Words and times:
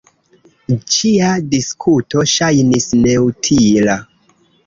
Ĉia 0.93 1.27
diskuto 1.49 2.25
ŝajnis 2.33 2.89
neutila. 3.05 3.99